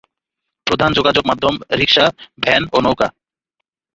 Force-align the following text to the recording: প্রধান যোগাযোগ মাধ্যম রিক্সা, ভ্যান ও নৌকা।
প্রধান 0.67 0.91
যোগাযোগ 0.93 1.23
মাধ্যম 1.27 1.53
রিক্সা, 1.79 2.05
ভ্যান 2.37 2.63
ও 2.73 2.77
নৌকা। 2.81 3.07